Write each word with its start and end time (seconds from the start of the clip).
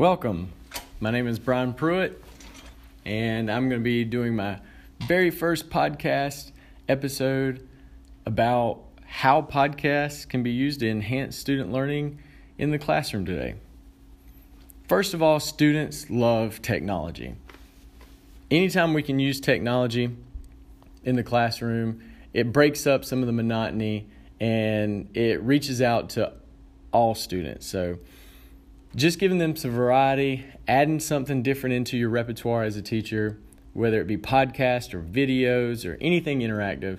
Welcome. 0.00 0.50
My 0.98 1.10
name 1.10 1.26
is 1.26 1.38
Brian 1.38 1.74
Pruitt, 1.74 2.24
and 3.04 3.52
I'm 3.52 3.68
going 3.68 3.82
to 3.82 3.84
be 3.84 4.02
doing 4.02 4.34
my 4.34 4.58
very 5.06 5.30
first 5.30 5.68
podcast 5.68 6.52
episode 6.88 7.68
about 8.24 8.80
how 9.04 9.42
podcasts 9.42 10.26
can 10.26 10.42
be 10.42 10.52
used 10.52 10.80
to 10.80 10.88
enhance 10.88 11.36
student 11.36 11.70
learning 11.70 12.18
in 12.56 12.70
the 12.70 12.78
classroom 12.78 13.26
today. 13.26 13.56
First 14.88 15.12
of 15.12 15.22
all, 15.22 15.38
students 15.38 16.08
love 16.08 16.62
technology. 16.62 17.34
Anytime 18.50 18.94
we 18.94 19.02
can 19.02 19.18
use 19.18 19.38
technology 19.38 20.16
in 21.04 21.16
the 21.16 21.22
classroom, 21.22 22.00
it 22.32 22.54
breaks 22.54 22.86
up 22.86 23.04
some 23.04 23.20
of 23.20 23.26
the 23.26 23.34
monotony 23.34 24.08
and 24.40 25.14
it 25.14 25.42
reaches 25.42 25.82
out 25.82 26.08
to 26.08 26.32
all 26.90 27.14
students. 27.14 27.66
So, 27.66 27.98
just 28.94 29.18
giving 29.18 29.38
them 29.38 29.54
some 29.56 29.70
variety, 29.70 30.44
adding 30.66 31.00
something 31.00 31.42
different 31.42 31.74
into 31.74 31.96
your 31.96 32.08
repertoire 32.08 32.64
as 32.64 32.76
a 32.76 32.82
teacher, 32.82 33.38
whether 33.72 34.00
it 34.00 34.06
be 34.06 34.16
podcasts 34.16 34.92
or 34.92 35.00
videos 35.00 35.88
or 35.88 35.96
anything 36.00 36.40
interactive, 36.40 36.98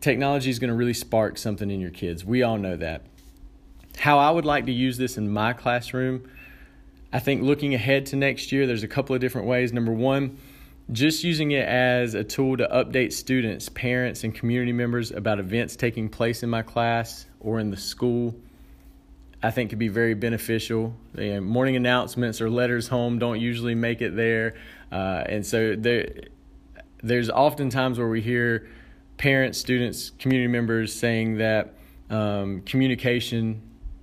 technology 0.00 0.50
is 0.50 0.58
going 0.58 0.68
to 0.68 0.74
really 0.74 0.92
spark 0.92 1.38
something 1.38 1.70
in 1.70 1.80
your 1.80 1.90
kids. 1.90 2.24
We 2.24 2.42
all 2.42 2.58
know 2.58 2.76
that. 2.76 3.06
How 3.98 4.18
I 4.18 4.30
would 4.30 4.44
like 4.44 4.66
to 4.66 4.72
use 4.72 4.98
this 4.98 5.16
in 5.16 5.30
my 5.30 5.52
classroom, 5.52 6.28
I 7.12 7.20
think 7.20 7.42
looking 7.42 7.74
ahead 7.74 8.06
to 8.06 8.16
next 8.16 8.52
year, 8.52 8.66
there's 8.66 8.82
a 8.82 8.88
couple 8.88 9.14
of 9.14 9.20
different 9.20 9.46
ways. 9.46 9.72
Number 9.72 9.92
one, 9.92 10.38
just 10.90 11.24
using 11.24 11.52
it 11.52 11.66
as 11.66 12.14
a 12.14 12.24
tool 12.24 12.56
to 12.56 12.66
update 12.68 13.12
students, 13.12 13.68
parents, 13.68 14.24
and 14.24 14.34
community 14.34 14.72
members 14.72 15.10
about 15.10 15.38
events 15.38 15.76
taking 15.76 16.08
place 16.08 16.42
in 16.42 16.50
my 16.50 16.62
class 16.62 17.26
or 17.40 17.60
in 17.60 17.70
the 17.70 17.76
school 17.76 18.34
I 19.42 19.50
think 19.50 19.70
could 19.70 19.78
be 19.78 19.88
very 19.88 20.14
beneficial. 20.14 20.94
Morning 21.16 21.76
announcements 21.76 22.40
or 22.40 22.48
letters 22.48 22.88
home 22.88 23.18
don't 23.18 23.40
usually 23.40 23.74
make 23.74 24.00
it 24.00 24.14
there, 24.14 24.54
uh, 24.92 25.24
and 25.26 25.44
so 25.44 25.74
there, 25.76 26.08
there's 27.02 27.28
often 27.28 27.68
times 27.68 27.98
where 27.98 28.08
we 28.08 28.20
hear 28.20 28.68
parents, 29.16 29.58
students, 29.58 30.10
community 30.18 30.46
members 30.46 30.94
saying 30.94 31.38
that 31.38 31.74
um, 32.08 32.62
communication 32.62 33.62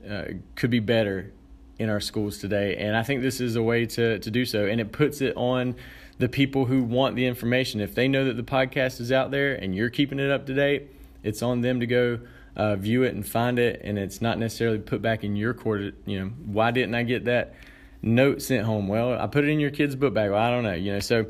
uh, 0.10 0.26
could 0.56 0.70
be 0.70 0.80
better 0.80 1.32
in 1.78 1.90
our 1.90 2.02
schools 2.02 2.40
today, 2.40 2.76
and 2.76 2.98
I 2.98 3.04
think 3.04 3.22
this 3.22 3.40
is 3.40 3.56
a 3.56 3.64
way 3.64 3.86
to 3.86 4.20
to 4.20 4.32
do 4.32 4.44
so, 4.44 4.66
and 4.66 4.82
it 4.82 4.92
puts 4.92 5.22
it 5.22 5.38
on 5.38 5.76
the 6.18 6.28
people 6.28 6.66
who 6.66 6.84
want 6.84 7.16
the 7.16 7.26
information. 7.26 7.80
If 7.80 7.96
they 7.96 8.10
know 8.10 8.26
that 8.26 8.36
the 8.36 8.44
podcast 8.44 9.00
is 9.00 9.10
out 9.10 9.32
there 9.32 9.54
and 9.56 9.74
you're 9.74 9.90
keeping 9.90 10.20
it 10.20 10.30
up 10.30 10.46
to 10.48 10.54
date, 10.54 10.90
it's 11.24 11.42
on 11.42 11.62
them 11.62 11.80
to 11.80 11.88
go 11.88 12.20
uh, 12.56 12.76
view 12.76 13.04
it 13.04 13.14
and 13.14 13.26
find 13.26 13.60
it, 13.60 13.82
and 13.84 13.98
it's 13.98 14.22
not 14.22 14.38
necessarily 14.38 14.80
put 14.80 15.02
back 15.02 15.24
in 15.24 15.36
your 15.36 15.54
court. 15.54 15.96
You 16.06 16.20
know, 16.20 16.26
why 16.46 16.72
didn't 16.72 16.96
I 16.96 17.04
get 17.04 17.26
that 17.26 17.54
note 18.02 18.42
sent 18.42 18.66
home? 18.66 18.88
Well, 18.88 19.20
I 19.20 19.28
put 19.28 19.46
it 19.46 19.50
in 19.50 19.60
your 19.60 19.72
kid's 19.72 19.96
book 19.96 20.14
bag. 20.14 20.32
Well, 20.32 20.42
I 20.42 20.50
don't 20.50 20.64
know. 20.64 20.74
You 20.74 20.94
know, 20.94 21.00
so 21.00 21.26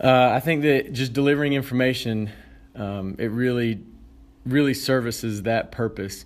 uh, 0.00 0.30
I 0.32 0.40
think 0.40 0.62
that 0.62 0.92
just 0.92 1.12
delivering 1.12 1.52
information, 1.52 2.30
um, 2.74 3.16
it 3.18 3.30
really, 3.30 3.84
really 4.46 4.74
services 4.74 5.42
that 5.42 5.72
purpose. 5.72 6.24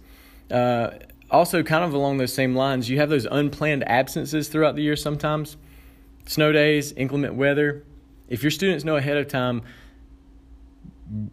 Uh, 0.51 0.91
also, 1.31 1.63
kind 1.63 1.85
of 1.85 1.95
along 1.95 2.19
those 2.19 2.33
same 2.33 2.55
lines, 2.55 2.89
you 2.89 2.99
have 2.99 3.09
those 3.09 3.25
unplanned 3.25 3.89
absences 3.89 4.49
throughout 4.49 4.77
the 4.77 4.83
year 4.83 4.97
sometimes. 4.97 5.57
Snow 6.27 6.53
days, 6.53 6.93
inclement 6.93 7.35
weather. 7.35 7.85
If 8.29 8.43
your 8.43 8.51
students 8.51 8.85
know 8.85 8.97
ahead 8.97 9.17
of 9.17 9.29
time, 9.29 9.63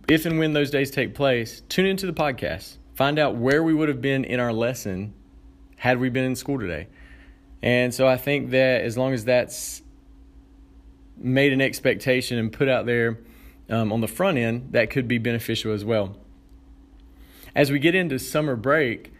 if 0.08 0.26
and 0.26 0.40
when 0.40 0.54
those 0.54 0.70
days 0.70 0.92
take 0.92 1.14
place, 1.16 1.62
tune 1.70 1.86
into 1.86 2.06
the 2.06 2.14
podcast 2.14 2.78
find 3.02 3.18
out 3.18 3.36
where 3.36 3.64
we 3.64 3.74
would 3.74 3.90
have 3.90 4.00
been 4.00 4.24
in 4.24 4.40
our 4.40 4.54
lesson 4.54 5.12
had 5.78 6.00
we 6.00 6.08
been 6.08 6.24
in 6.24 6.36
school 6.36 6.60
today. 6.60 6.88
And 7.64 7.92
so 7.92 8.08
I 8.08 8.16
think 8.16 8.52
that 8.52 8.84
as 8.84 8.96
long 8.96 9.12
as 9.12 9.26
that's 9.26 9.82
made 11.18 11.52
an 11.52 11.62
expectation 11.62 12.38
and 12.38 12.54
put 12.54 12.70
out 12.70 12.86
there 12.86 13.18
um, 13.72 13.92
on 13.92 14.02
the 14.02 14.08
front 14.08 14.38
end, 14.38 14.74
that 14.74 14.92
could 14.92 15.08
be 15.08 15.18
beneficial 15.18 15.74
as 15.74 15.84
well. 15.84 16.16
As 17.56 17.72
we 17.72 17.80
get 17.80 17.96
into 17.96 18.20
summer 18.20 18.56
break, 18.56 19.12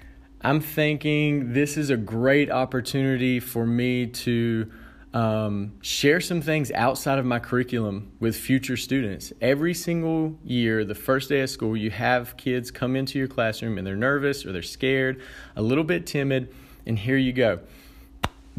I'm 0.42 0.62
thinking 0.62 1.54
this 1.54 1.76
is 1.76 1.90
a 1.90 1.98
great 1.98 2.52
opportunity 2.52 3.40
for 3.40 3.66
me 3.66 4.06
to 4.06 4.72
um, 5.14 5.74
share 5.82 6.22
some 6.22 6.42
things 6.42 6.72
outside 6.72 7.20
of 7.20 7.26
my 7.26 7.40
curriculum 7.40 8.12
with 8.20 8.36
future 8.36 8.78
students. 8.78 9.34
Every 9.42 9.74
single 9.74 10.38
year, 10.44 10.86
the 10.86 10.96
first 10.96 11.30
day 11.30 11.42
of 11.42 11.50
school, 11.50 11.76
you 11.76 11.92
have 11.92 12.38
kids 12.38 12.72
come 12.72 12.96
into 12.96 13.20
your 13.20 13.28
classroom 13.28 13.78
and 13.78 13.86
they're 13.86 13.96
nervous 13.96 14.46
or 14.46 14.52
they're 14.52 14.62
scared, 14.62 15.22
a 15.56 15.62
little 15.62 15.84
bit 15.84 16.06
timid, 16.06 16.54
and 16.86 16.98
here 16.98 17.18
you 17.18 17.34
go 17.34 17.60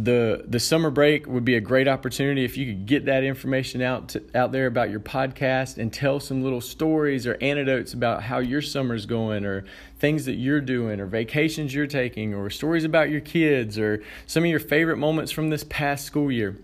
the 0.04 0.44
the 0.48 0.58
summer 0.58 0.90
break 0.90 1.26
would 1.26 1.44
be 1.44 1.54
a 1.54 1.60
great 1.60 1.86
opportunity 1.86 2.44
if 2.44 2.56
you 2.56 2.66
could 2.66 2.86
get 2.86 3.04
that 3.04 3.22
information 3.22 3.82
out 3.82 4.08
to, 4.08 4.22
out 4.34 4.50
there 4.50 4.66
about 4.66 4.90
your 4.90 5.00
podcast 5.00 5.78
and 5.78 5.92
tell 5.92 6.18
some 6.18 6.42
little 6.42 6.60
stories 6.60 7.26
or 7.26 7.36
anecdotes 7.40 7.92
about 7.92 8.22
how 8.22 8.38
your 8.38 8.62
summer's 8.62 9.06
going 9.06 9.44
or 9.44 9.64
things 9.98 10.24
that 10.24 10.34
you're 10.34 10.60
doing 10.60 10.98
or 10.98 11.06
vacations 11.06 11.72
you're 11.72 11.86
taking 11.86 12.34
or 12.34 12.50
stories 12.50 12.84
about 12.84 13.10
your 13.10 13.20
kids 13.20 13.78
or 13.78 14.02
some 14.26 14.42
of 14.42 14.50
your 14.50 14.58
favorite 14.60 14.96
moments 14.96 15.30
from 15.30 15.50
this 15.50 15.64
past 15.64 16.04
school 16.04 16.32
year. 16.32 16.58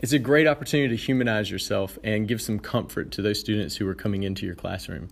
It's 0.00 0.12
a 0.12 0.18
great 0.18 0.46
opportunity 0.46 0.96
to 0.96 1.02
humanize 1.02 1.50
yourself 1.50 1.98
and 2.04 2.28
give 2.28 2.40
some 2.40 2.60
comfort 2.60 3.10
to 3.12 3.22
those 3.22 3.40
students 3.40 3.74
who 3.74 3.88
are 3.88 3.94
coming 3.94 4.22
into 4.22 4.46
your 4.46 4.54
classroom. 4.54 5.08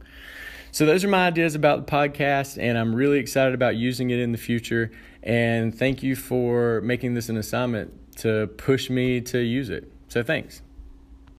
So, 0.71 0.87
those 0.87 1.05
are 1.05 1.09
my 1.09 1.27
ideas 1.27 1.55
about 1.55 1.87
the 1.87 1.93
podcast, 1.93 2.63
and 2.63 2.77
I'm 2.79 2.95
really 2.95 3.19
excited 3.19 3.55
about 3.55 3.77
using 3.77 4.11
it 4.11 4.19
in 4.19 4.33
the 4.33 4.39
future. 4.39 4.93
And 5.23 5.77
thank 5.77 6.03
you 6.03 6.15
for 6.15 6.81
making 6.83 7.15
this 7.15 7.29
an 7.29 7.37
assignment 7.37 8.17
to 8.19 8.47
push 8.59 8.91
me 8.91 9.21
to 9.23 9.39
use 9.39 9.71
it. 9.71 9.91
So, 10.09 10.23
thanks. 10.23 10.63